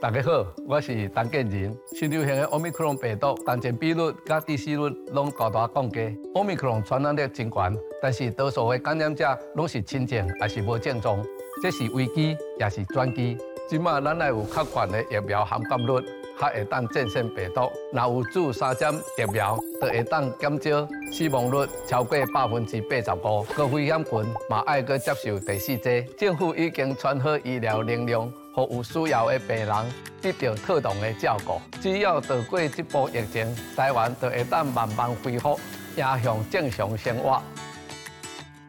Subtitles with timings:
[0.00, 1.78] 大家好，我是陈建仁。
[1.94, 6.18] 新流行的奥密克戎病毒感染比率、甲致死率拢高大降低。
[6.34, 11.22] 奥密克戎传染力真悬，但是多数的感染者拢是轻症，也是无症状。
[11.62, 13.36] 这是危机，也是转机。
[13.68, 16.00] 即马咱来有较悬的疫苗含感率，
[16.40, 17.70] 较会当战胜病毒。
[17.92, 23.44] 若有注三针疫苗，就会当减少死亡率超过百分之八十五。
[23.54, 26.02] 高危险群嘛爱搁接受第四剂。
[26.16, 28.32] 政府已经传好医疗能量。
[28.68, 31.60] 有需要的病人得到妥当的照顾。
[31.80, 35.58] 只要度过这波疫情，台湾就会当慢慢恢复，
[35.96, 37.42] 迎向正常生活。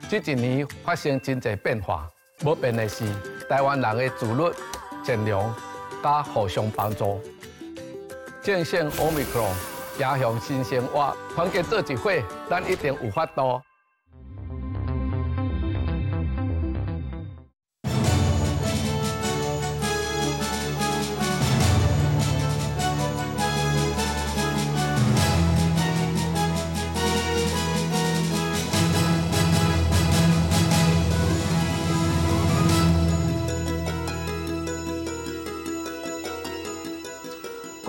[0.10, 2.08] 这一年发生真侪变化，
[2.40, 3.06] 不变的是
[3.50, 4.52] 台湾人的自律、
[5.06, 5.56] 善良、
[6.04, 7.22] 加互相帮助。
[8.42, 9.54] 战胜奥密克戎，
[10.00, 12.12] 迎向新生活，团结做一伙，
[12.50, 13.62] 咱一定有法度。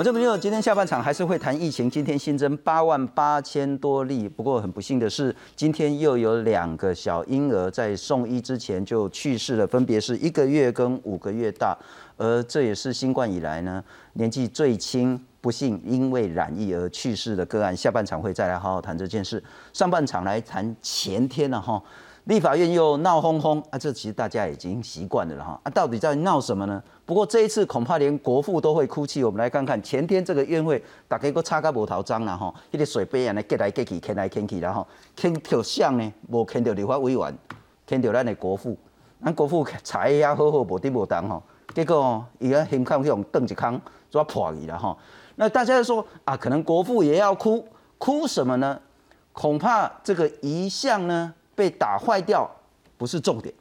[0.03, 1.89] 我这朋友今天下半场还是会谈疫情。
[1.89, 11.79] 今天新增八万八千多例，不过很不幸的是，今天又有两个小婴儿在送医之前就去世了，分别是一个月跟五个月大，
[12.17, 13.81] 而这也是新冠以来呢
[14.15, 17.77] 年纪最轻、不幸因为染疫而去世的个案。
[17.77, 19.41] 下半场会再来好好谈这件事。
[19.73, 21.81] 上半场来谈前天了哈。
[22.25, 26.81] 立法院又闹哄哄啊，这其实大家已经习惯了哈啊，到底在闹什么呢？
[27.05, 29.25] 不过这一次恐怕连国父都会哭泣。
[29.25, 37.37] 我们来看看前天这个院会，大家个擦个无头脏了哈，一个水杯啊，来结来结去，牵来牵去，然后牵到像呢，无牵到立法委员，
[37.89, 38.79] 牵到咱的国父，
[39.25, 41.43] 咱国父才也好好，无滴无当吼，
[41.75, 44.97] 结果伊个胸口用蹬一康抓破伊了哈。
[45.35, 47.67] 那大家说啊，可能国父也要哭，
[47.99, 48.79] 哭什么呢？
[49.33, 51.35] 恐怕这个遗像呢？
[51.55, 52.51] 被打坏掉
[52.97, 53.55] 不是重点，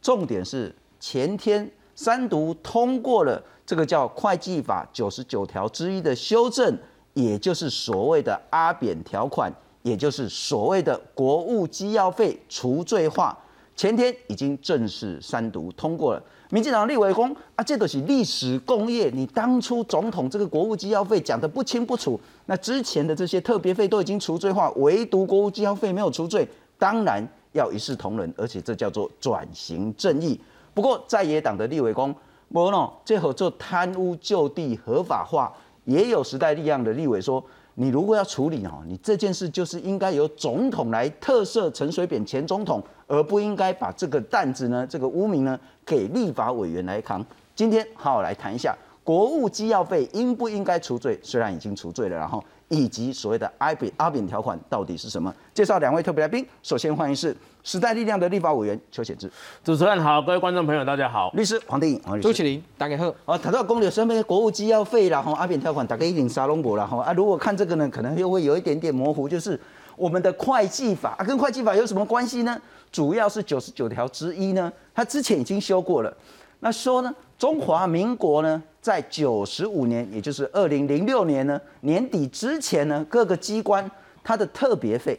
[0.00, 6.76] 重点是前天三读通过了这个叫会计法九十九条之一的修正，
[7.14, 13.38] 也就是所谓的阿扁条款，也就是所谓的国务机要费除罪化，
[13.76, 16.22] 前天已经正式三读通过了。
[16.52, 26.48] 民进党立委公啊，这都是历史工业，你当初总统这个国务机要费讲得不清不楚，那之前的这些特别费都已经除罪化，唯独国务机要费没有除罪。
[26.80, 30.40] 当然要一视同仁，而且这叫做转型正义。
[30.72, 32.14] 不过在野党的立委公，
[32.50, 35.52] 不喏，这合做贪污就地合法化，
[35.84, 47.22] 也有时代力量的立委说，你如果要处理哦，你这件事就是应该由总统来特赦陈水扁前总统，而不应该把这个担子呢，这个污名呢，给立法委员来扛。
[47.54, 48.74] 今天好好来谈一下，
[49.04, 51.20] 国务机要费应不应该除罪？
[51.22, 52.42] 虽然已经除罪了，然后。
[52.70, 55.34] 以及所谓的阿扁阿扁条款到底是什么？
[55.52, 56.46] 介绍两位特别来宾。
[56.62, 59.28] 首先欢迎是时代力量的立法委员邱显志。
[59.64, 61.32] 主持人好，各位观众朋友大家好。
[61.32, 63.12] 律师黄定颖，朱启林，大家好。
[63.24, 67.12] 哦，谈到公有身边国务机要费然后阿扁条款，大概一点沙龙博了哈啊。
[67.12, 69.60] 如果看这个呢，可能又会有一点点模糊，就是
[69.96, 72.56] 我们的会计法啊，跟会计法有什么关系呢？
[72.92, 76.16] 主要是九十九条之一呢，它之前已经修过了。
[76.60, 78.62] 那说呢，中华民国呢？
[78.80, 83.88] 在九十五年，也就是二零零六年呢年底之前呢，各个机关
[84.24, 85.18] 它的特别费，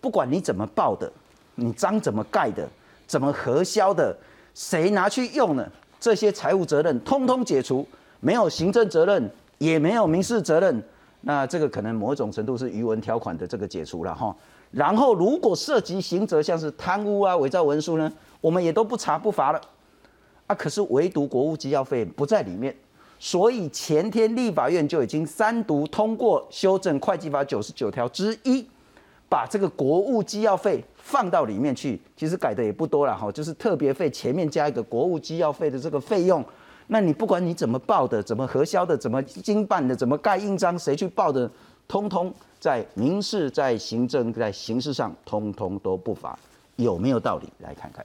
[0.00, 1.10] 不管你怎么报的，
[1.56, 2.66] 你章怎么盖的，
[3.06, 4.16] 怎么核销的，
[4.54, 5.70] 谁拿去用呢？
[6.00, 7.86] 这些财务责任通通解除，
[8.20, 10.82] 没有行政责任，也没有民事责任。
[11.22, 14.34] 那这个可能某种程度是余文条款的这个解除了哈。
[14.70, 18.10] 然后如果涉及刑责，像是贪污啊、伪造文书呢，
[18.40, 19.60] 我们也都不查不罚了。
[20.48, 22.74] 啊，可是唯独国务机要费不在里面，
[23.18, 28.66] 所以前天立法院就已经三读通过修正会计法九十九条之一，
[29.28, 32.00] 把这个国务机要费放到里面去。
[32.16, 36.44] 其实改的也不多了哈，就是特别费前面加一个国务机要费的这个费用。
[36.86, 41.50] 那你不管你怎么报的，怎么核销的，怎么经办的，怎么盖印章，谁去报的，
[41.86, 46.38] 通通在民事、在行政、在刑事上，通通都不罚，
[46.76, 47.52] 有没有道理？
[47.58, 48.02] 来看看。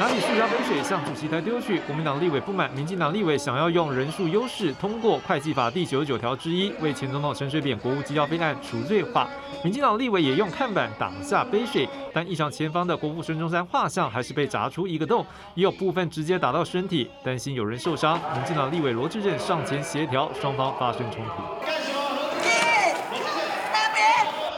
[0.00, 9.28] 拿起塑胶杯水向主席台丢去，国民党立委不满，民进党立委想要用人数优势通过会计法第九十九条之一，为前总统陈水扁国务机要费案除罪化。
[9.62, 15.22] 民进党立委也用看板挡下杯水，但一场前方的国父孙中山画像还是被砸出一个洞，
[15.54, 18.18] 也有部分直接打到身体，担心有人受伤。
[18.34, 21.99] 民进党立委罗志镇上前协调，双方发生冲突。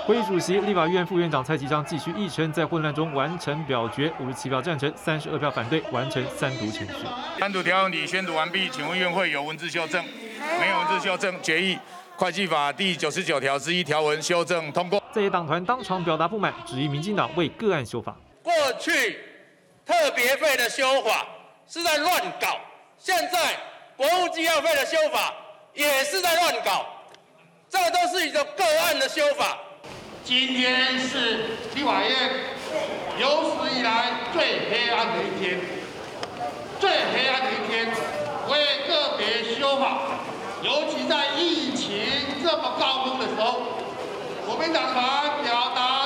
[0.04, 7.06] 会议主席、立法院副院长蔡其章继续议程，在混乱中完成表决，五十七票赞成，三十二票反对，完成三读程序。
[7.38, 10.04] 三读条文已宣读完毕，请问院会有文字修正？
[10.58, 11.78] 没有文字修正，决议
[12.16, 15.00] 会计法第九十九条之一条文修正通过。
[15.12, 18.16] 在野党团当场表达不满，质疑民进党为个案修法。
[18.42, 19.20] 过去
[19.86, 21.24] 特别费的修法
[21.68, 22.58] 是在乱搞，
[22.98, 23.56] 现在
[23.96, 25.32] 国务机要费的修法
[25.74, 26.86] 也是在乱搞，
[27.70, 29.56] 这个都是一个个案的修法。
[30.24, 32.30] 今天是立法院
[33.18, 33.26] 有
[33.58, 35.60] 史以来最黑暗的一天，
[36.78, 37.88] 最黑暗的一天，
[38.48, 40.02] 为个别修法，
[40.62, 41.90] 尤其在疫情
[42.40, 43.62] 这么高峰的时候，
[44.46, 46.01] 国民党团表达。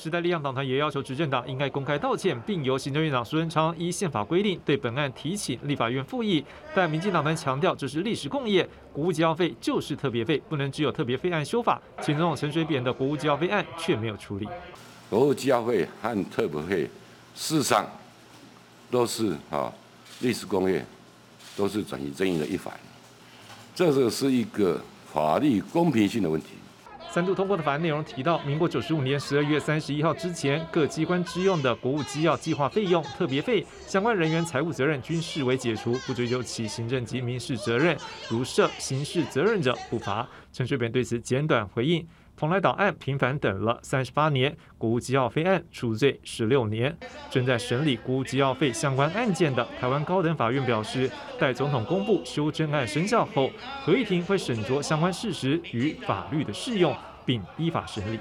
[0.00, 6.42] 时代力量党团也要求执政党应该公开道歉，并由行政院长苏贞昌依宪法规定对本案提请立法院复议。
[6.74, 11.78] 但民进党团强调这是历史共业，国务机要费就是特别费，不能只有特别费案修法。
[12.00, 14.48] 前总统陈水扁的国务机要费案却没有处理。
[15.10, 16.90] 国务机要费和特别费
[17.34, 17.84] 事实上
[18.90, 19.70] 都是啊
[20.20, 20.82] 历史工业，
[21.54, 22.72] 都是转移争议的一环。
[23.74, 24.80] 这个是一个
[25.12, 26.54] 法律公平性的问题。
[27.12, 37.96] 三度通过的法案内容提到，民国九十五年十二月三十一号之前，各机关支用的国务机要计划费用、特别费、相关人员财务责任均视为解除，不追究其行政及民事责任，
[38.28, 40.28] 如涉刑事责任者不罚。
[40.52, 42.06] 陈水扁对此简短回应：
[42.40, 46.96] 蓬莱岛案平反等了三十八年，国务机要费案处罪十六年。
[47.30, 53.50] 正在审理国务机要费相关案件的台湾高等法院表示，待总统公布修正案生效后，
[53.84, 56.96] 合议庭会审酌相关事实与法律的适用，
[57.26, 58.18] 并依法审理。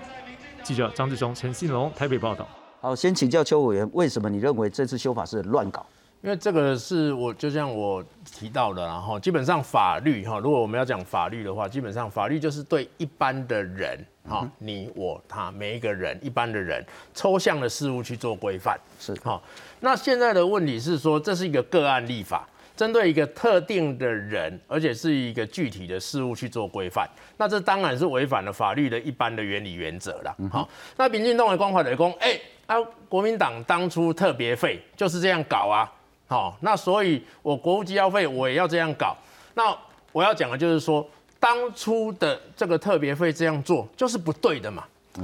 [0.63, 2.45] 记者张志雄、陈信龙台北报道。
[2.81, 5.85] 好，先请教邱委员，为什么你认为这次修法是乱搞？
[6.21, 19.41] 因为这个是我就像我提到的，然后基本上法律哈，如果我们要讲法律的话，基本上法律就是对一般的人哈，你我他每一个人一般的人抽象的事物去做规范是哈。
[19.79, 22.45] 那现在的问题是说，这是一个个案立法，
[22.75, 30.35] 针对一个特定的人，而且是一个具体的事物去做规范，那这当然是违反了法律的一般的原理原则了。
[30.51, 30.67] 好，
[30.97, 32.75] 那民进党的光华雷公，哎啊，
[33.07, 35.89] 国民党当初特别费就是这样搞啊。
[36.29, 39.17] 好，那所以我国务机要费我也要这样搞。
[39.55, 39.75] 那
[40.11, 41.05] 我要讲的就是说，
[41.39, 44.83] 当初的这个特别费这样做就是不对的嘛。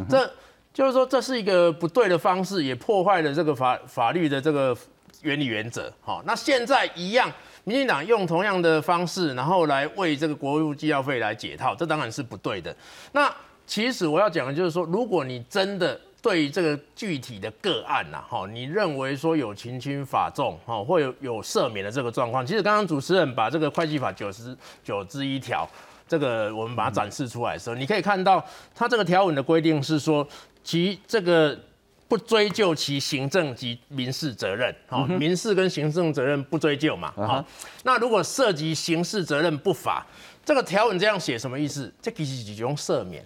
[0.10, 0.28] 这
[0.74, 4.76] 就是说这是一个不对的方式，也破坏了这个法法律的这个
[5.22, 5.94] 原理原则。
[6.02, 7.32] 好，那现在一样，
[7.66, 12.76] 民进党用同样的方式，然后来为这个国务机要费来解套，这当然是不对的。
[13.12, 13.32] 那
[13.68, 25.70] 其实我要讲的就是说，如果你真的对于这个具体的个案呐，哈，你认为说有情轻法重，哈，或有有赦免的这个状况，其实刚刚主持人把这个会计法九十九之一条，
[26.08, 28.44] 这个我们把它展示出来的时候，你可以看到
[28.74, 30.28] 它这个条文的规定是说，
[30.64, 31.56] 其这个
[32.08, 37.46] 不追究其行政及民事责任，好，民事跟行政责任不追究嘛，好，
[37.84, 40.04] 那如果涉及刑事责任不法，
[40.44, 41.94] 这个条文这样写什么意思？
[42.02, 43.24] 这其实只用赦免。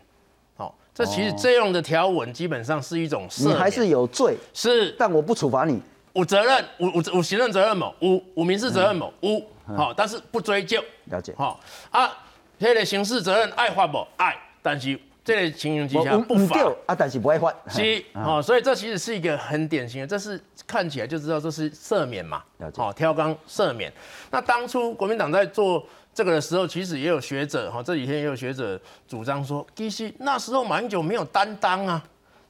[0.94, 5.82] 这其实这样的条文基本上是一种赦你还是有罪，是，但我不处罚你。
[6.14, 9.42] 无责任，无无无行政责任某，无无民事责任某，无
[9.78, 10.84] 好，但是不追究。
[11.06, 11.34] 了解。
[11.38, 11.60] 好。
[11.92, 12.12] 啊，
[12.60, 17.54] 这个刑事责任爱罚不爱，但是这类情形之下不罚啊，但是不爱罚。
[17.68, 22.42] 是，好，所以这其实是一个很典型的，这是看起来就知道这是赦免嘛。
[22.76, 23.94] 好，挑纲赦免。
[24.31, 25.86] 那当初国民党在做。
[26.12, 32.04] 这个的时候，其实也有学者哈，这几天也有学者主张说，其实那时候马英九没有担当啊。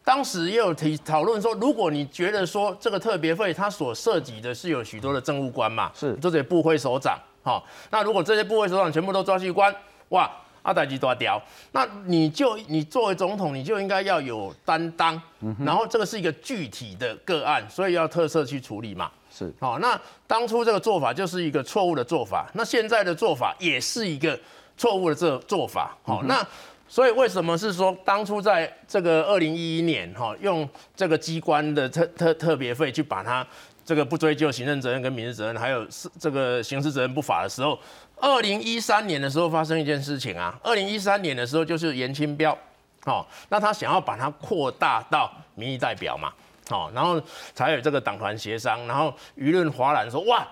[0.03, 9.71] 当时也有提讨论说，如果你觉得说这个特别费它所涉及的是有许多的政务官嘛，是这些部会首长，哈，那如果这些部会首长全部都抓去关，
[10.07, 10.31] 哇，
[10.69, 15.19] 阿代基抓掉，那你就你作为总统，你就应该要有担当，
[15.65, 19.09] 然后这个是一个具体的个案，所以要特色去处理嘛。
[19.31, 24.39] 是好，那当初这个做法就是一个错误的做法，那现在的做法也是一个
[24.77, 25.97] 错误的这做法。
[26.03, 26.45] 好，那
[26.87, 33.45] 所以为什么是说当初在这个二零一一年哈，用这个机关的特特特别费去把它
[33.85, 37.79] 这个不追究行政责任跟民事责任，还有是这个刑事责任不法的时候，
[38.21, 42.57] 二零一三年的时候发生一件事情啊，二零一三年的时候就是严清标，
[43.05, 46.31] 哦，那他想要把它扩大到民意代表嘛。
[46.71, 47.19] 哦，然后
[47.55, 50.47] 才有这个党团协商，然后舆论哗然说哇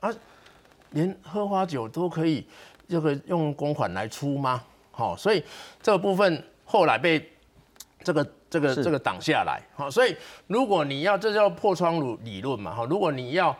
[0.00, 0.12] 啊，
[0.90, 2.44] 连喝花酒都可以
[2.88, 4.60] 这个用公款来出吗？
[4.90, 5.40] 好，所以
[5.80, 7.24] 这个部分后来被
[8.02, 9.62] 这个这个这个挡下来。
[9.76, 10.16] 好，所以
[10.48, 13.56] 如果你要这叫破窗理理论嘛，哈，如果你要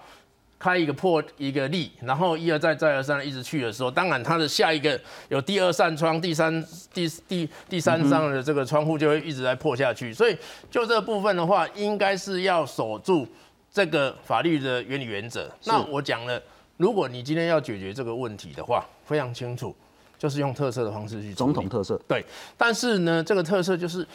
[0.60, 5.00] 开一个破一个例，然后一而再再而三的一直去的时候，当然它的下一个
[5.30, 6.62] 有第二扇窗、第三
[6.92, 10.12] 第第第三扇的这个窗户就会一直在破下去。
[10.12, 10.36] 所以
[10.70, 13.26] 就这部分的话，应该是要守住
[13.72, 15.50] 这个法律的原理原则。
[15.64, 16.38] 那我讲了，
[16.76, 19.74] 如果你今天要解决这个问题的话，非常清楚，
[20.18, 21.98] 就是用特色的方式去总统特色。
[22.06, 22.22] 对，
[22.58, 24.06] 但是呢，这个特色就是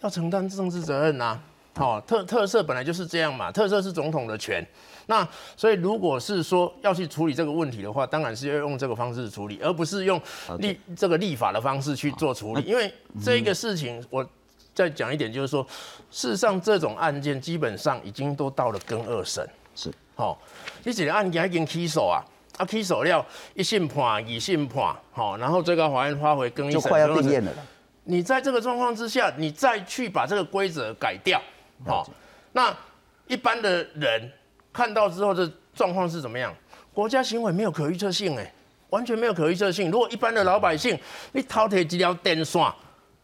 [0.00, 1.38] 要承担政治责任呐。
[1.74, 4.64] 好，特特色本来就是这样嘛，特色是总统的权。
[5.06, 10.20] 那所以，如果是说要去处理这个问题的话，当然是要用这个方式处理，而不是用
[10.58, 12.62] 立这个立法的方式去做处理。
[12.62, 12.92] 因为
[13.24, 14.24] 这个事情，我
[14.72, 15.66] 再讲一点，就是说，
[16.10, 19.44] 事实上这种案件基本上已经都到了更二审。
[19.74, 20.40] 是，好，
[20.84, 22.22] 你几个案件已经起诉啊，
[22.56, 23.24] 啊起手了，
[23.54, 27.52] 一审判，二审判，好，然后最高法院发回更一审，就快要定验了。
[28.04, 31.40] 你在这个状况之下，你再去把这个规则改掉，
[31.86, 32.08] 好，
[32.52, 32.76] 那
[33.26, 34.30] 一般的人。
[34.72, 36.54] 看到之后的状况是怎么样？
[36.94, 38.54] 国家行为没有可预测性，哎，
[38.90, 39.90] 完全没有可预测性。
[39.90, 40.96] 如果一般的老百姓，
[41.32, 42.64] 你偷铁几条电线，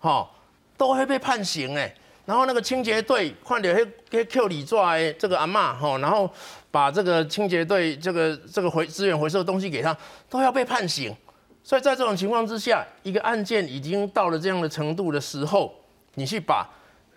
[0.00, 0.28] 哈，
[0.76, 1.94] 都会被判刑，哎。
[2.24, 6.28] 然后那个清洁队看到迄迄 Q 里抓这个阿妈，哈，然后
[6.72, 9.96] 把这个清洁队这个这个回资源回收的东西给他，
[10.28, 11.16] 都要被判刑。
[11.62, 15.72] 所以在这种情况之下，一个案件已经到了这样的程度的时候，
[16.14, 16.68] 你去把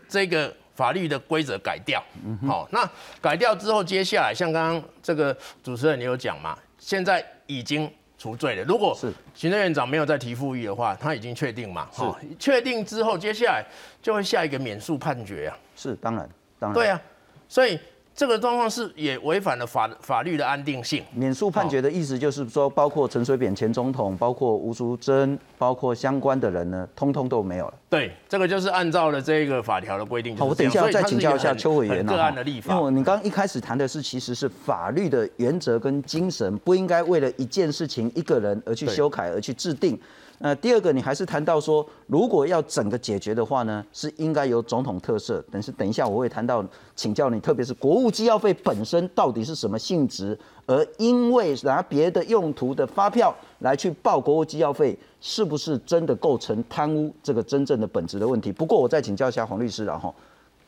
[0.07, 0.55] 这个。
[0.79, 2.01] 法律的规则改掉，
[2.47, 2.89] 好，那
[3.21, 6.57] 改掉之后，接下来像刚刚这个主持人你有讲嘛？
[6.77, 8.63] 现在已经除罪了。
[8.63, 11.89] 如果是行政院长没有再提复议的话，他已经确定嘛？
[11.91, 12.03] 是
[12.39, 13.65] 确定之后，接下来
[14.01, 15.57] 就会下一个免诉判决啊。
[15.75, 16.73] 是当然，当然。
[16.73, 17.01] 对啊，
[17.49, 17.77] 所以。
[18.15, 21.01] 这个状况是也违反了法法律的安定性。
[21.13, 27.73] 免诉判决的意思就是说，包括陈水扁前总统，包括吴淑珍，包括相关的人呢，通通都没有了。
[27.89, 30.35] 对，这个就是按照了这个法条的规定。
[30.35, 32.75] 好，我等一下再请教一下邱委员个案的立法。
[32.75, 39.97] 因为你刚刚一开始谈的是，其实是法律的原则跟精神，不应该为了一件事情、一个人而去修改而去制定。
[40.41, 45.43] 那第二个，你还是谈到说，如果要整个解决的话呢，是应该有总统特色。
[45.51, 46.65] 但是等一下，我会谈到
[46.95, 58.49] 请教你，特别是国务机要费本身到底是什么性质，而因为拿别的用途的发票来去报国务机要费，是不是真的构成贪污这个真正的本质的问题？
[58.49, 60.15] 不过我再请教一下黄律师，然后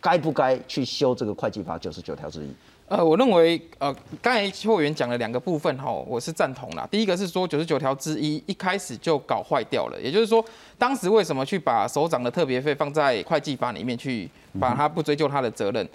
[0.02, 2.52] 该不该去修这个会计法九十九条之一？
[2.92, 6.86] 呃，我认为，呃，刚才邱委员讲了两个部分哈，我是赞同啦。
[6.92, 10.44] 第一个是说九十九条之一一开始就搞坏掉了，也就是说，
[10.78, 14.30] 当时为什么去把首长的特别费放在会计法里面去，
[14.60, 15.88] 把他不追究他的责任，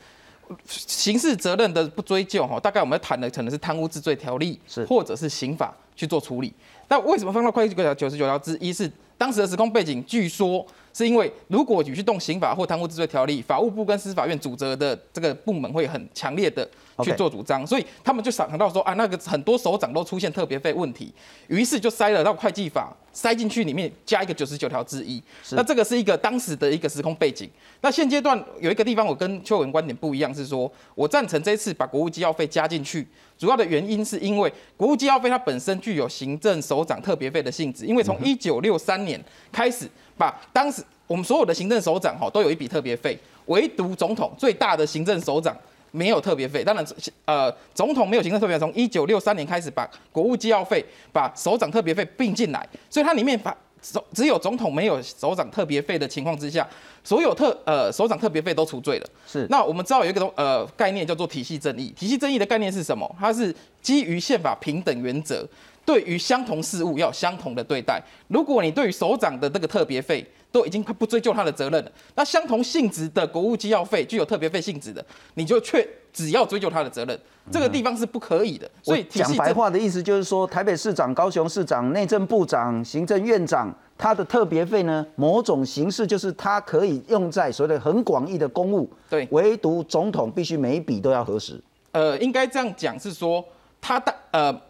[0.65, 6.51] 刑事责任的不追究哈，大概我们谈的可能是贪污治罪条例，是或者是刑法去做处理。
[6.89, 10.03] 那为什么放到会计条九十九条之一是当时的时空背景？
[10.07, 10.67] 据说。
[10.97, 16.67] 是因为如果你去动刑法或贪污治罪条例，法务部跟司法院主责的这个部门会很强烈的
[17.03, 21.13] 去做主张，所以他们就想到说啊，那个很多首长都出现特别费问题，
[21.49, 25.23] 于是就塞了到会计法塞进去里面加一个九十九条之一。
[25.51, 27.49] 那这个是一个当时的一个时空背景。
[27.81, 33.07] 那现阶段有一个地方我跟邱文观点不一样，是说我赞成这次把国务机要费加进去，
[33.39, 39.23] 主要的原因是因为国务机要费它本身具有行政首长特别费的性质，因为从一九六三年
[39.53, 39.89] 开始。
[40.19, 45.55] 把当时我们所有的行政首长哈都有一笔特别费，唯独总统最大的行政首长
[45.97, 46.63] 没有特别费。
[46.63, 46.85] 当然，
[47.25, 56.69] 呃，总统没有行政特别费，从一九六三年开始把国务机要费、把首长特别费并进来，所以它里面把只只有总统没有首长特别费的情况之下，
[57.03, 59.07] 所有特呃首长特别费都除罪了。
[59.27, 59.47] 是。
[59.49, 63.11] 那我们知道有一个东呃概念叫做体系正义，体系正义的概念是什么？
[63.19, 65.49] 它是基于宪法平等原则。
[65.87, 68.03] 对于相同事物要相同的对待。
[68.29, 77.19] 如果你对于首长的这个特别费都已经不追究他的责任了，那相同性质的国务机要费具有特别费性质的，你就却只要追究他的责任，
[77.53, 78.69] 这个地方是不可以的。
[78.83, 91.63] 所以讲白话的意思就是说，台北市长、高雄市长、内政部长、行政院长，他的特别费呢，某种形式就是他可以用在所谓的很广义的公务，对，唯独总统必须每一笔都要核实。
[91.93, 93.45] 呃，应该这样讲是说，
[93.81, 94.61] 他的呃。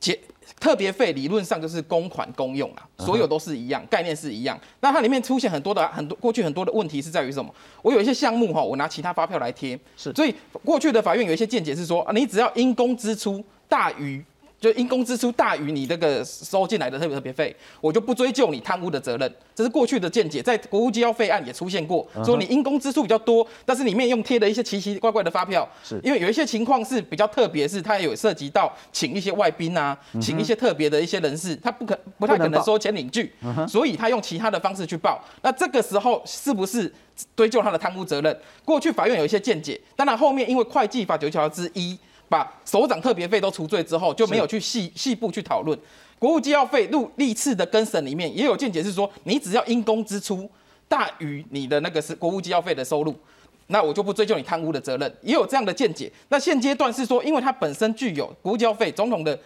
[0.00, 0.18] 结
[0.60, 4.58] 特别费理论上就是公款公用啊，所有都是一样，概念是一样。
[4.80, 7.52] 那它里面出现很多的很多过去很多的问题是在于什么？
[7.82, 10.34] 我有一些项目哈，我拿其他发票来贴，是，所以
[10.64, 14.24] 过去的法院有一些见解是说啊，你只要因公支出大于。
[14.66, 19.32] 就因公支出大于你这个收进来的特别特别费，我就不追究你贪污的责任。
[19.54, 33.32] 这是过去的见解，在国务机要费案也出现过，说你因公支出比较多，但是里面用贴的一些奇奇怪怪的发票，是因为有一些情况是比较特别，是它有涉及到请一些外宾啊，请一些特别的一些人士，他不可不太可能收钱领据，
[33.68, 35.22] 所以他用其他的方式去报。
[35.42, 36.92] 那这个时候是不是
[37.36, 38.36] 追究他的贪污责任？
[38.64, 41.96] 过去法院有一些见解，当然后面因为会计法九条之一。
[42.28, 45.78] 把首长特别费都除罪之后，就没有去细细部去讨论
[46.18, 50.50] 国务机要费入历次的更审里面也有见解是说，你只要因公支出
[50.88, 53.14] 大于你的那个是国务机要费的收入。
[53.68, 56.08] 那我就不追究你贪污的责任，也有这样的见解。
[56.28, 59.36] 那现阶段是说，因为它本身具有国务交费，总统的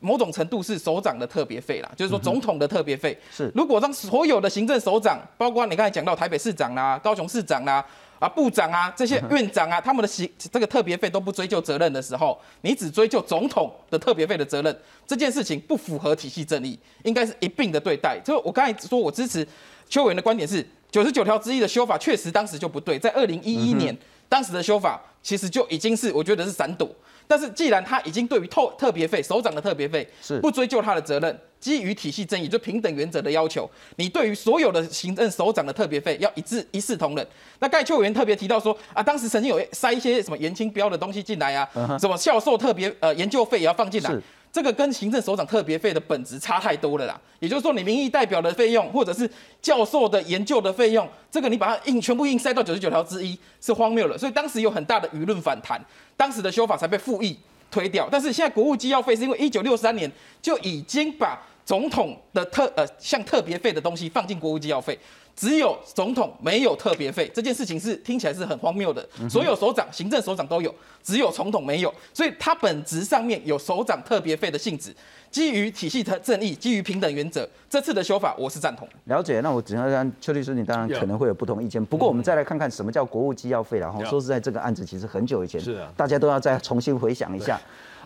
[0.00, 3.14] 某种程度是首长的特别费啦，就是说总统的特别费。
[3.30, 7.84] 是，如果让所有的行政首长，包括你刚才讲到台北市长啦、高雄市长啦、
[8.22, 18.16] 啊部长啊这些院长啊，他们的行这个特别费都不追究责任的时候，你只追究总统的特别费的责任，这件事情不符合体系正义，应该是一并的对待。
[18.24, 19.44] 就我刚才说我支持
[19.88, 23.96] 邱委员的观点是，九十九条之一的修法确实当时就不对，在二零一一年
[24.28, 26.88] 当时的修法其实就已经是我觉得是闪躲。
[27.32, 37.26] 但是既然他已经对于特特别费首长的特别费是不追究他的责任，基于体系正义就平等原则的要求，你对于所有的行政首长的特别费要一致一视同仁。
[37.60, 41.66] 那盖秋委员特别提到说啊，当时曾经有塞一些什么严清标的东西进来啊，
[41.98, 44.22] 什么教授特别呃研究费也要放进来是。
[44.52, 49.28] 这个跟行政首长特别费的本质差太多了啦，也就是说，你民意代表的费用，或者是
[49.62, 54.18] 教授的研究的费用，这个你把它硬全部硬塞到九十九条之一，是荒谬了。
[54.18, 55.82] 所以当时有很大的舆论反弹，
[56.18, 57.34] 当时的修法才被复议
[57.70, 58.06] 推掉。
[58.12, 60.10] 但是现在国务机要费是因为一九六三年
[60.42, 64.98] 就已经把总统的特呃像特别费的东西放进国务机要费。
[65.34, 69.06] 只有总统没有特别费，这件事情是听起来是很荒谬的。
[69.28, 70.72] 所有首长、行政首长都有，
[71.02, 74.94] 只有总统没有，所以它本质上面有首长特别费的性质。
[75.30, 78.86] 基于体系的正义，基于平等原则，这次的修法我是赞同。
[79.04, 81.82] 了解，那我只能让邱律师，你当然可能会有不同意见。
[81.82, 87.58] 不过我们再来看看什么叫国务机要费然后说实在，这个案子其实很久以前，是啊大家都要再重新回想一下。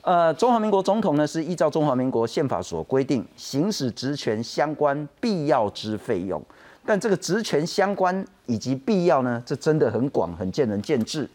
[0.03, 6.41] 呃，中华民国总统呢是依照中华民国宪法所规定行使职权相关必要之费用，
[6.87, 11.29] 但这个职权相关以及必要呢，这真的很广，很见仁见智。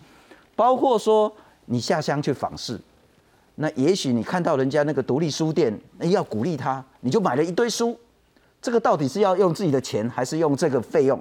[0.55, 1.31] 包括说
[1.65, 2.79] 你下乡去访视，
[3.55, 7.99] 那也许你看到人家那个独立书店，那要鼓励他，你就买了一堆书，
[8.61, 11.19] 这个到底是要用自己的钱，还是用这个费用？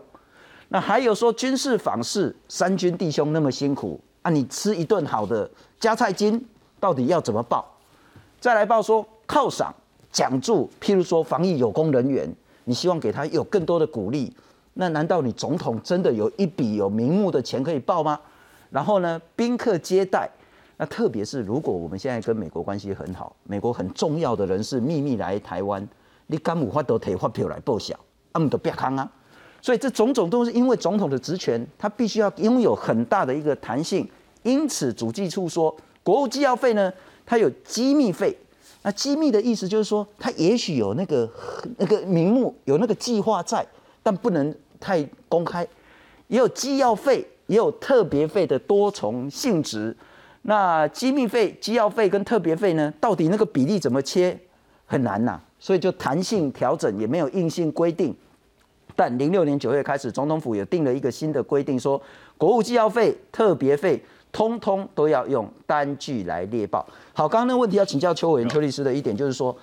[0.68, 6.46] 那还有说军事访视，三军弟兄那么辛苦啊，你吃一顿好的加菜金，
[6.78, 7.66] 到底要怎么报？
[8.40, 9.74] 再来报说犒赏、
[10.12, 12.32] 奖助，譬如说防疫有功人员，
[12.70, 14.32] 你希望给他有更多的鼓励，
[14.74, 18.20] 那难道你总统真的有一笔有名目的钱可以报吗？
[18.70, 20.30] 然后呢，宾客接待，
[20.76, 25.84] 那特别是如果我们现在跟美国关系很好，美国很重要的人士秘密来台湾，
[26.28, 27.92] 你敢有法都提发票来报销，
[28.30, 29.10] 啊，唔都别康啊。
[29.60, 34.08] 所以这种种都是因为总统的职权，他必须要拥有很大的一个弹性。
[34.44, 36.92] 因此，主计处说，国务机要费呢，
[37.26, 38.38] 它有机密费。
[38.82, 41.30] 那机密的意思就是说，它也许有那个
[41.76, 43.66] 那个名目，有那个计划在，
[44.02, 45.66] 但不能太公开。
[46.28, 49.94] 也有机要费，也有特别费的多重性质。
[50.42, 54.38] 那机密费、机要费跟特别费呢，到底那个比例怎么切，
[54.86, 58.16] 很难呐、所以就弹性调整，也没有硬性规定。
[58.96, 62.00] 但零六年九月开始，总统府也定了一个新的规定，说
[62.38, 66.86] 国务机要费、特别费，通通都要用单据来列报。
[67.12, 69.54] 好，刚刚那个问题要请教邱委员、邱律师的一点就是说，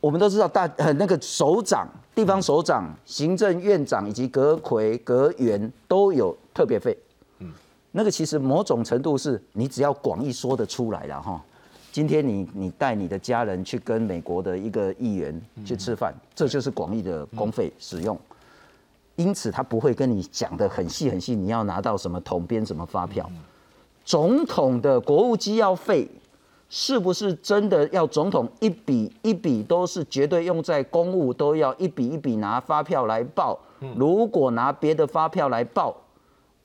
[0.00, 6.96] 我们都知道大 呃那个首长、地方首长、行政院长以及阁魁、阁员都有特别费。
[7.38, 7.52] 嗯，
[7.92, 11.42] 那个其实某种程度是你只要广义说得出来了哈。
[11.90, 18.16] 今天你你带你的家人去跟美国的一个议员去吃饭，这就是广义的公费使用。
[19.16, 23.28] 因此，他不会跟你讲的很细很细，你要拿到什么统编什么发票。
[24.08, 26.08] 总统的国务机要费
[26.70, 33.58] 是不是真的要总统一笔一笔都是绝对用在公务，都要一笔一笔拿发票来报？
[33.94, 35.94] 如果拿别的发票来报，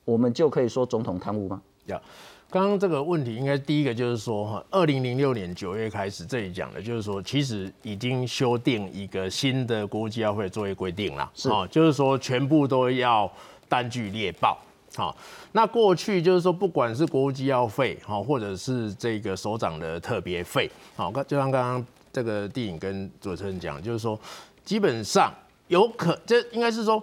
[0.06, 1.60] 我们就可以说总统贪污吗？
[1.84, 2.00] 呀，
[2.48, 13.30] 刚刚这个问题应该第一个就是说哈，二零零六年九月开始这里讲的，就是说其实已经修订一个新的国务机要费作业规定了，是哦，就是说全部都要
[13.68, 14.58] 单据列报。
[14.96, 15.16] 好，
[15.52, 24.16] 那过去就是说，不管是国务机要费，好，或者是这个首长的特别费，好，就像刚刚这个电影跟主持人讲，就是说，
[24.64, 25.34] 基本上
[25.66, 27.02] 有可，这应该是说，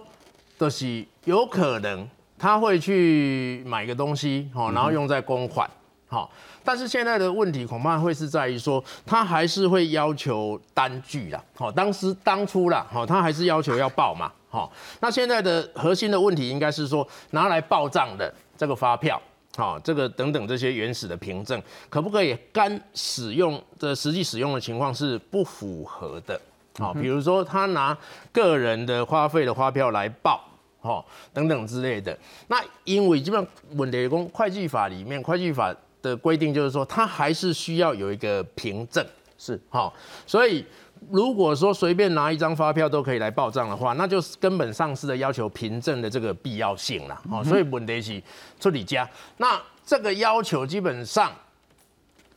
[0.58, 5.68] 就是有可能他会去买个东西，好，然后用在公款，
[6.06, 6.30] 好，
[6.64, 14.32] 但是现在的问题恐怕会是在于说，他还是会要求单据啦，好，当时当初啦，好，他还是要求要报嘛。
[14.52, 19.18] 好，那现在的核心的问题应该是说，拿来报账的这个发票，
[19.56, 26.38] 好，这个等等这些原始的凭证，可不可以干使用的实际使用的情况是不符合的？
[26.78, 27.96] 好，比如说他拿
[28.30, 30.44] 个人的花费的发票来报，
[30.82, 32.14] 好，等等之类的。
[32.48, 39.02] 那因为基本上问题公会计法里面，会计法的规定就是说，它还是需要有一个凭证，
[39.38, 39.94] 是好，
[40.26, 40.62] 所以
[41.10, 47.20] 如果说随便拿一张发票都可以来报账的话，那就是根本上市的要求凭证的这个必要性了。
[47.30, 48.22] 哦，所以问题是
[48.60, 51.32] 处理家，那这个要求基本上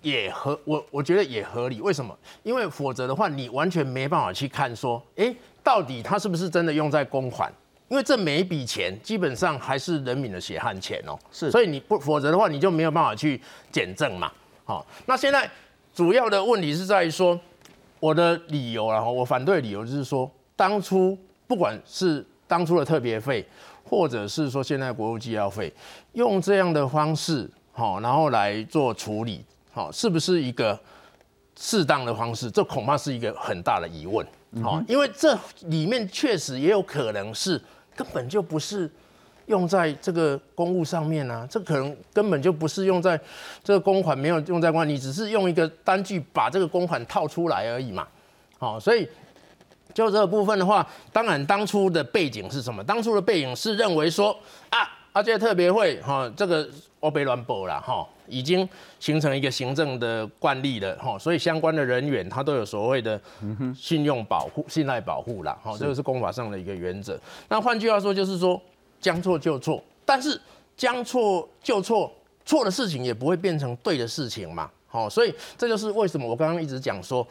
[0.01, 1.79] 也合我我觉得也合理。
[1.81, 2.17] 为什么？
[2.43, 7.51] 因为否则的话，你完全没办法去看说，哎，到底他是不是真的用在公款？
[7.87, 11.17] 因为这每一笔钱基本上还是人民的血汗钱哦。
[11.31, 13.39] 是所以你不否则的话，你就没有办法去
[13.71, 14.31] 检证嘛。
[14.63, 15.49] 好，那现在
[15.93, 17.39] 主要的问题是在于说，
[18.05, 23.43] 我的理由然后我反对理由就是说，当初不管是当初的特别费，
[23.83, 25.73] 或者是说现在国务机要费，
[26.13, 30.79] 用这样的方式，好，然后来做处理，好，是不是一个
[31.59, 32.51] 适当的方式？
[32.51, 34.23] 这恐怕是一个很大的疑问，
[34.61, 37.59] 好，因为这里面确实也有可能是
[37.95, 38.87] 根本就不是。
[39.47, 43.19] 用在这个公务上面啊，这可能根本就不是用在
[43.63, 48.07] 这个公款，没有用在公，你只是用一个单据把这个公款套出来而已嘛。
[48.57, 49.07] 好，所以
[49.93, 52.83] 就这个部分的话，当然当初的背景是什么？
[52.83, 54.35] 当初的背景是认为说
[54.69, 54.79] 啊，
[55.13, 56.67] 阿杰特别会哈，这个
[57.01, 58.67] 欧贝乱博了哈，已经
[58.99, 63.21] 形成一个行政的惯例了哈，所以相关的人员他都有所谓的
[63.77, 67.19] 信用保护、信赖保护啦，哈，这个是公法上的一个原则。
[67.47, 68.59] 那换句话说，就是说。
[69.05, 70.41] 将错就错，但是
[70.75, 72.11] 将错就错，
[72.43, 74.67] 错的事情也不会变成对的事情嘛。
[74.87, 77.25] 好，所以这就是为什么我刚刚一直讲说，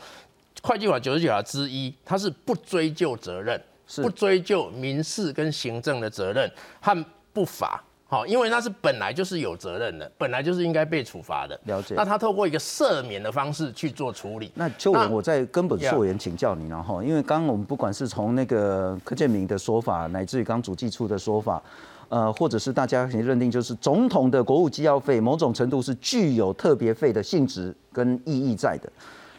[0.63, 3.61] 会计法九十九条之一，它是不追究责任，
[3.97, 6.49] 不追究民事跟行政的责任
[6.81, 7.83] 和不罚。
[8.15, 11.59] 好，因为那是本来就是有责任的，本来就是应该被处罚的。
[11.65, 11.97] 了解。
[11.97, 14.53] 那他透过一个赦免的方式去做处理。
[14.55, 21.61] 那邱文，我在根本溯源请教你然后，因为刚刚我们不管是从那个柯建明的说法，乃至于刚主计处的说法，
[22.09, 28.89] 呃，或者是大家可以认定，就是总统的国务机要费某种程度是具有特别费的性质跟意义在的。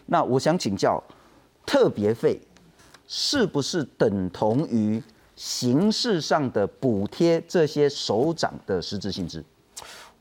[0.08, 1.02] 那我想请教，
[1.66, 2.42] 特别费
[3.08, 5.02] 是不是等同于？
[5.36, 9.44] 形式上的补贴这些首长的实质性质，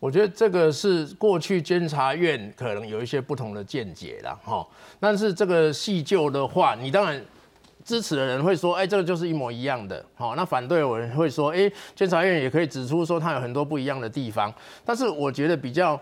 [0.01, 4.67] 我觉得这个是过去监察院可能有一些不同的见解了哈。
[4.99, 7.25] 但是这个细究的话，你当然
[7.85, 10.05] 支持的人会说，哎，这个就是一模一样的。
[10.15, 14.53] 好，那反对我人会说，哎，监察院也可以指出说它有很多不一样的地方。
[14.85, 16.01] 但是我觉得比较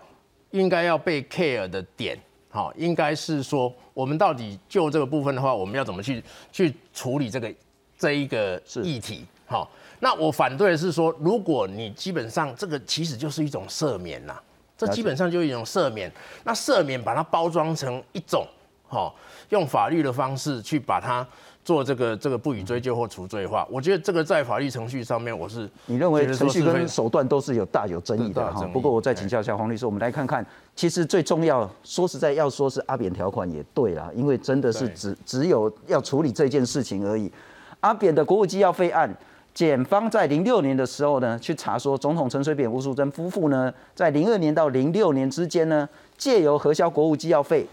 [0.53, 7.53] 应该要被 care 的点，好，应该是说我们到底就这个部分的话，我们要怎么去去处理这个？
[8.03, 14.35] 这一个议题，好，那我反对的是说，如果你基本上这个其实就是一种赦免呐，
[14.77, 16.11] 这基本上就是一种赦免。
[16.43, 18.45] 那赦免把它包装成一种，
[18.89, 19.15] 好，
[19.51, 21.25] 用法律的方式去把它
[21.65, 28.67] 做这个这个不予追究或除罪化，我觉得这个在法律程序上面，我是你认为程序跟手段都是有大有争议的哈。
[28.73, 37.31] 不过我再请教一下黄律师，我们来看看，其实最重要，说实在要说是阿扁条款也对啦，因为真的是只只有要处理这件事情而已。
[37.83, 39.13] 阿扁的国务机要费案，
[39.53, 47.67] 检方在零六年的时候呢，去查说总统陈水扁、吴淑珍夫妇呢，在零二年到零六年之间呢，借由核销国务机要费，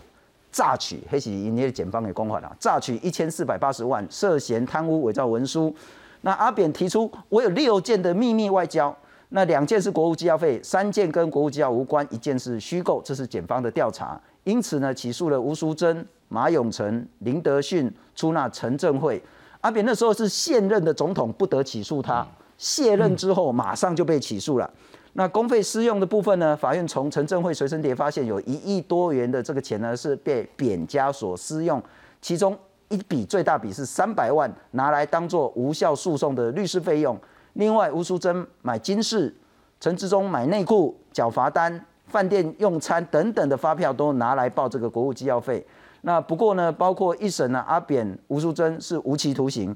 [0.51, 5.73] 榨取，黑起营业检方给公款啊，榨取一千四百八十万，涉嫌贪污伪造文书。
[6.21, 8.93] 那阿扁提出，我有六件的秘密外交，
[9.29, 14.19] 那两件是国务机要费，三件跟国务机要无关，一件是虚构，这是检方的调查。
[14.43, 19.21] 因此呢，起诉了吴淑珍、马永成、林德训，出纳陈正惠。
[19.61, 22.25] 阿扁那时候是现任的总统，不得起诉他。
[22.57, 24.69] 卸任之后，马上就被起诉了。
[25.13, 26.55] 那公费私用的部分呢？
[26.55, 31.81] 法院从陈振会随身碟发现有一亿多元的这个钱呢，是被扁家所私用。
[32.21, 32.57] 其中
[32.89, 37.17] 一笔最大笔是三百万，拿来当做无效诉讼的律师费用。
[37.53, 39.35] 另外，吴淑珍买金饰，
[39.79, 45.65] 陈志忠买内裤、缴罚单、饭店用餐等等的发票，都拿来报这个国务机要费。
[46.01, 49.75] 那不过呢，包括一审呢，阿扁、吴淑珍是无期徒刑，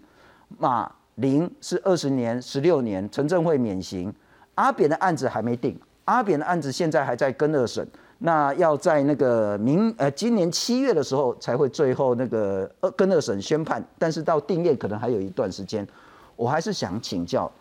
[0.57, 4.13] 马林是二十年、十六年，陈正会免刑。
[4.55, 7.86] 阿扁的案子还没定，阿扁的案子现在还在跟二审，
[8.19, 15.88] 那要在那个明呃今年七月的时候才会最后那个二跟二审宣判，但是到定验可能还有一段时间。
[16.36, 17.51] 我还是想请教，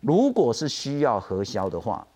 [0.00, 2.06] 如果是需要核销的话，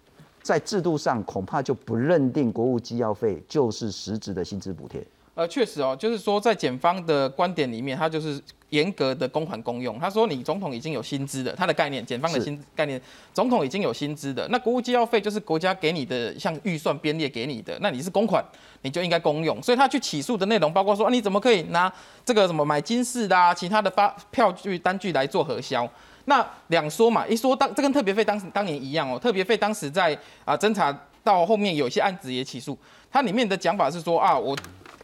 [0.43, 5.07] 在制度上恐怕就不认定国务机要费就是实质的薪资补贴。
[5.39, 9.97] 呃，确实哦，就是说在检方的观点里面，他就是严格的公款公用。
[9.97, 13.01] 他说你总统已经有薪资的，他的概念，检方的薪概念，
[13.33, 18.45] 总统已经有薪资的，那国务机要费就是国家给你的，像预算编列给你的，那你是公款，
[18.83, 19.63] 你就应该公用。
[19.63, 21.93] 所以他去起诉的内容包括说，你怎么可以拿
[22.25, 25.89] 这个什么买金饰的啊，其他的发票据单据来做核销？
[26.25, 30.93] 那两说嘛，一说当这跟特别费当时当年一样哦，特别费当时在啊侦查。
[31.25, 32.79] 到后面有些案子也起诉，
[33.11, 34.57] 它里面的讲法是说啊，我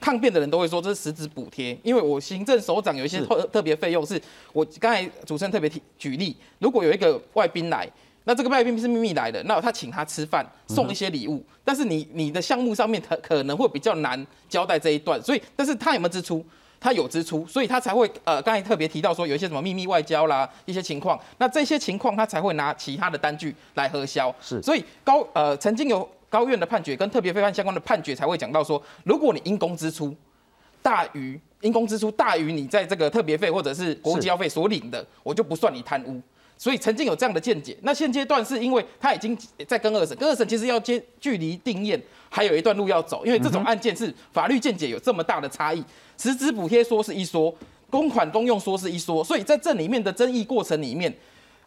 [0.04, 4.20] 抗辩的人都会说这是实质补贴，因为我行政首长有一些特特别费用，是
[4.52, 7.88] 我刚才主持人特别提举例，如果有一个外宾来。
[8.26, 16.44] 那这个外宾是秘密来的，那他请他吃饭，送一些礼物，但是你你的项目上面可可能会比较难交代这一段，所以但是他有没有支出？
[16.80, 24.34] 他有支出，所以他才会呃刚才特别提到说有一些什么秘密外交啦一些情况，那这些情况他才会拿其他的单据来核销。
[24.38, 30.12] 是，所以高呃曾经有高院的判决跟特别费案相关的判决才会讲到说，如果你因公支出
[30.82, 36.20] 大于因公支出大于你在这个特别费或者是国务机要费所领的，我就不算你贪污。
[36.58, 37.76] 所以曾经有这样的见解。
[37.82, 45.84] 那现阶段是因为他已经在跟二审，跟二审其实要接距离定验还有一段路要走，因为这种案件是法律见解有这么大的差异，
[46.18, 47.54] 实质补贴说是一说，
[47.88, 51.12] 公款公用说是一说，所以在这里面的争议过程里面，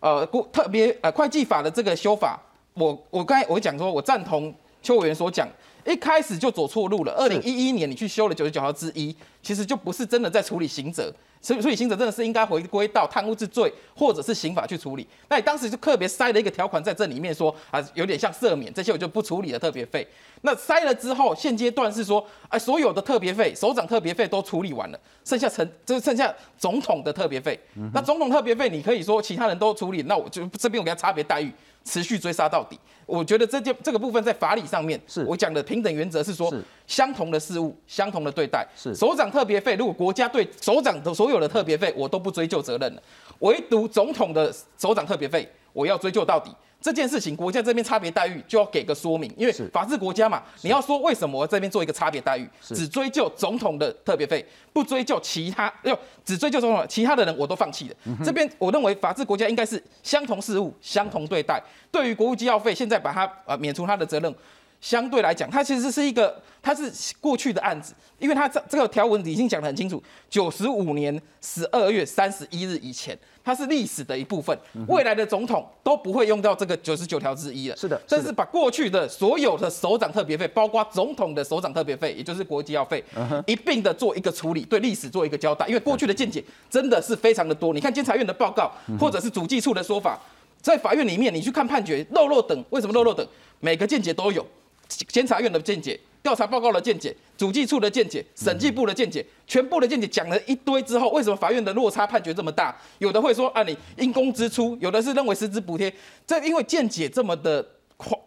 [0.01, 2.39] 呃，过特别呃会计法的这个修法，
[2.77, 5.47] 我我刚才我讲说我赞同邱委员所讲。
[5.85, 7.13] 一开始就走错路了。
[7.13, 11.09] 二零一一年你去修了九十九条之一，其实就不是真的在处理刑责，
[11.39, 15.07] 所以所以刑责真的是应该回归到贪污治罪或者是刑法去处理。
[15.29, 20.05] 那你当时就特别塞了一个条款在这里面，说啊有点像赦免这些我就不处理了特别费。
[20.41, 27.57] 那塞了之后，现阶段是说，哎所有的特别费，首长特别费都处理完了，剩下成就是剩下总统的特别费。
[27.93, 31.49] 那总统特别费你可以说其他人都处理，那我就这边我给他差别待遇。
[31.88, 35.23] 持续追杀到底，我觉得这件这个部分在法理上面，是。
[35.23, 36.54] 我讲的平等原则是说，
[36.86, 38.67] 相同的事物，相同的对待。
[38.76, 38.93] 是。
[38.93, 43.02] 首长特别费，如果国家对首长的所有的特别费，我都不追究责任了，
[43.39, 46.52] 唯独总统的首长特别费，我要追究到底。
[46.79, 57.95] 这件事情，国家这边差别待遇就要给个说明，因为法治国家嘛，你要说为什么我这边做一个差别待遇，只追究总统的特别费，不追究其他，又只追究总统，其他的人我都放弃了。
[58.23, 61.61] 这边我认为法治国家应该是相同事物相同对待。
[61.91, 64.33] 对于国务机要费，现在把它呃免除他的责任。
[64.79, 77.75] 相对来讲，它其实是一个，它是过去的案子，因为它这这个条文已经讲得很清楚，九十五年十二月三十一日以前，它是历史的一部分，未来的总统都不会用到这个九十九条之一了。
[77.75, 83.03] 是的，这是把过去的所有的首长特别费，包括总统的首长特别费，也就是国际要费，
[83.47, 85.67] 一并的做一个处理，对历史做一个交代。
[85.67, 90.19] 因为过去的见解真的是非常的多，你看监察院的报告，或者是主计处的说法，
[90.61, 93.27] 在法院里面你去看判决，漏漏等，为什么漏漏等？
[93.59, 94.45] 每个见解都有。
[94.88, 102.76] 监察院的见解、调查报告的见解、主计处的见解、审计部的见解，全部的见解讲了一堆之后，为什么法院的落差判决这么大？
[103.00, 105.93] 有的会说啊，你因公支出，有的是认为实质补贴。
[106.26, 107.65] 这因为见解这么的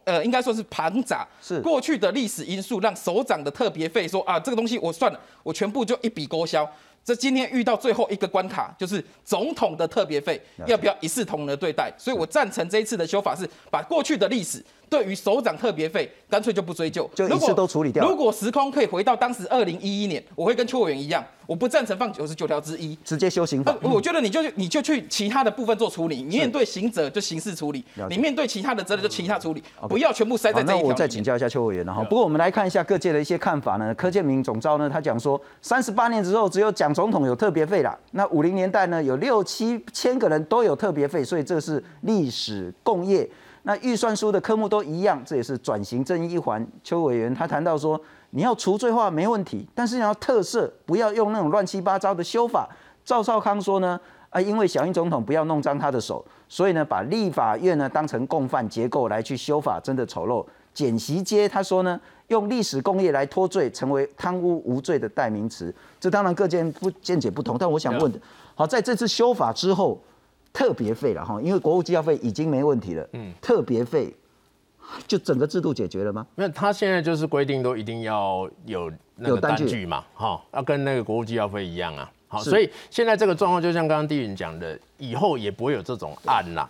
[0.04, 6.68] 呃，应该说是庞杂，是过去的历史因素让首长的特别费说啊，这个东西我算了，我全部就一笔勾销。
[7.02, 11.90] 这今天遇到最后一个关卡，就是总统的特别费要不要一视同仁的对待？
[11.96, 14.62] 所以我赞成这一次的修法是把过去的历史。
[14.90, 18.06] 对于首长特别费，干脆就不追究，就一次都处理掉。
[18.06, 23.72] 如果时空可以回到当时二零一一年，我会跟邱委员一样，我不赞成放九十九条之一，直接修刑法。
[23.82, 30.82] 我觉得你就你就去其他的部分做处理，你面对刑责就刑事处理，你面对其他的责任就其他处理，不要全部塞在这一条。
[30.82, 33.94] 那我再请教一下邱委员，然后不过我们来看一下各界的一些看法呢。
[33.94, 43.28] 柯建明总召呢，他讲说，三十八年之后只有蒋总统有特别费了，那五零年代呢有六七千个人都有特别费，所以这是历史共业。
[43.62, 46.66] 那预算书的科目都一样，这也是转型正义一环。
[46.82, 52.66] 邱委员他谈到说，你要除罪化没问题，但是你要特色，不要用那种乱七八糟的修法。
[53.04, 60.44] 赵少康说呢，啊，因为小英总统不要弄脏他的手，所以呢，把立法院呢当成共犯结构来去修法，真的丑陋。
[60.72, 65.74] 简席街他说呢，用历史工业来脱罪，成为贪污无罪的代名词。
[65.98, 68.18] 这当然各见不见解不同，但我想问的，
[68.54, 70.00] 好，在这次修法之后。
[70.52, 73.08] 特别费了哈，因为国务机要费已经没问题了。
[73.12, 74.14] 嗯，特别费
[75.06, 76.26] 就整个制度解决了吗？
[76.34, 82.10] 那他现在就是规定都一定要有那个单据嘛，哈，要跟那个国务机要费一样啊。
[82.28, 86.68] 好，所以现在这个状况就像刚刚地云讲的，以后也不会有这种案啦。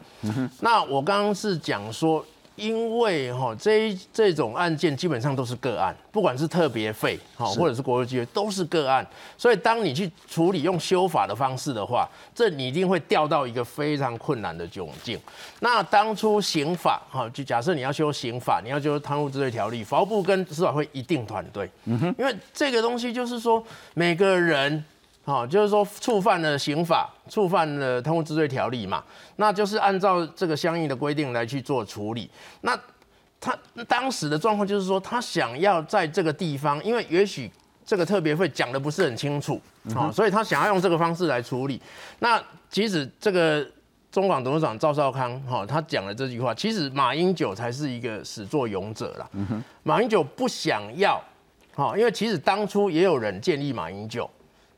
[0.61, 2.25] 那我刚刚是讲说。
[2.61, 9.07] 因为哈这这种案件基本上都是个案，不管是特别费哈，或者是国有机会，都是个案。
[9.39, 15.19] 所以当你去处理用修法的方式的话，这你一定会掉到一个非常困难的窘境。
[15.61, 24.85] 那当初刑法哈，就假设你要修刑法，你要修贪污治罪条例，法务部跟司法会一定团队，嗯哼，因为这个东西就是说每个人。
[25.23, 29.05] 好，就是说触犯了刑法，触犯了贪污治罪条例嘛，
[29.37, 32.29] 那就是按照这个相应的规定来去做处理。
[32.63, 32.79] 那
[33.39, 33.57] 他
[33.87, 37.51] 当时的状况就是说，他想要在这个地方，因为也许
[37.85, 39.61] 这个特别会讲的不是很清楚，
[39.95, 41.81] 好，所以他想要用这个方式来处理。
[42.19, 43.67] 那即使这个
[44.11, 49.29] 中广董事长赵少康哈、他讲了这句话，其实马英九才是一个始作俑者啦。
[49.83, 51.23] 马英九不想要，
[51.75, 54.29] 好、因为其实当初也有人建议马英九，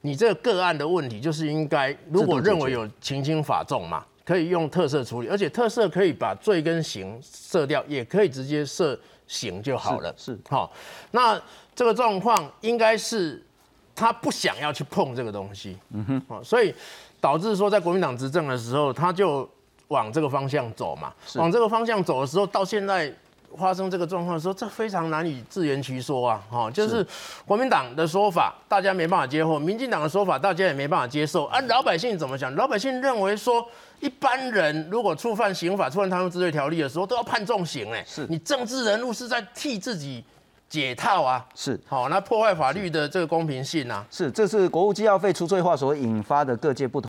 [0.03, 10.15] 你这个个案的问题就是应该，如果认为有情轻法重嘛，可以用特色处理，而且特色可以把罪跟刑设掉，也可以直接设刑就好了。
[10.17, 10.41] 是是。
[10.49, 10.73] 好、
[11.13, 11.41] 那
[11.75, 13.43] 这个状况应该是
[13.95, 16.75] 他不想要去碰这个东西，嗯哼，哦，所以
[17.21, 19.49] 导致说在国民党执政的时候，他就
[19.89, 23.13] 往这个方向走嘛，往这个方向走的时候，到现在
[23.59, 27.07] 发生这个状况的时候，这非常难以自圆其说啊，哈、就是
[27.47, 32.55] 国民党的说法大家没办法接受，民进党的说法大家也没办法接受，啊，老百姓怎么想？
[32.55, 33.67] 老百姓认为说。
[34.01, 38.05] 一般人如果触犯刑法、触犯贪污治罪条例的时候，都要判重刑哎。
[38.05, 40.25] 是你政治人物是在替自己
[40.69, 41.47] 解套啊。
[41.55, 44.05] 是好，那破坏法律的这个公平性啊。
[44.11, 47.01] 是，这是国务机要费除罪化所引发的各界不同。